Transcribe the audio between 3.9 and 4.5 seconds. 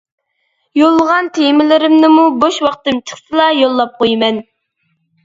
قويىمەن.